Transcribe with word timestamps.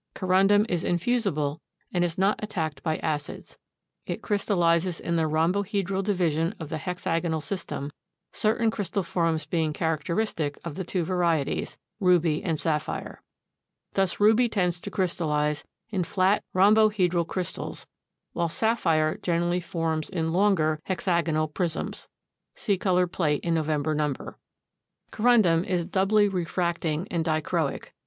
Corundum 0.15 0.65
is 0.67 0.83
infusible 0.83 1.61
and 1.93 2.03
is 2.03 2.17
not 2.17 2.39
attacked 2.43 2.81
by 2.81 2.97
acids. 3.03 3.59
It 4.07 4.23
crystallizes 4.23 4.99
in 4.99 5.15
the 5.15 5.27
rhombohedral 5.29 6.03
division 6.03 6.55
of 6.59 6.69
the 6.69 6.79
hexagonal 6.79 7.39
system, 7.39 7.91
certain 8.33 8.71
crystal 8.71 9.03
forms 9.03 9.45
being 9.45 9.73
characteristic 9.73 10.57
of 10.63 10.73
the 10.73 10.83
two 10.83 11.03
varieties, 11.03 11.77
ruby 11.99 12.43
and 12.43 12.59
sapphire. 12.59 13.21
Thus 13.93 14.19
ruby 14.19 14.49
tends 14.49 14.81
to 14.81 14.89
crystallize 14.89 15.65
in 15.91 16.03
flat 16.03 16.43
rhombohedral 16.55 17.27
crystals, 17.27 17.85
while 18.33 18.49
sapphire 18.49 19.17
generally 19.21 19.59
forms 19.61 20.09
in 20.09 20.33
longer, 20.33 20.79
hexagonal 20.85 21.47
prisms. 21.47 22.07
(See 22.55 22.75
colored 22.75 23.11
plate 23.11 23.43
in 23.43 23.53
November 23.53 23.93
number.) 23.93 24.39
Corundum 25.11 25.63
is 25.63 25.85
doubly 25.85 26.27
refracting 26.27 27.07
and 27.11 27.23
dichroic. 27.23 27.93